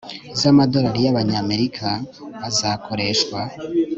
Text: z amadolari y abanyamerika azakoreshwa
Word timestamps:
z 0.39 0.41
amadolari 0.51 0.99
y 1.05 1.09
abanyamerika 1.13 1.87
azakoreshwa 2.47 3.39